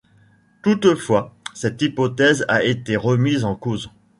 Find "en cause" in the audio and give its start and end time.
3.45-3.91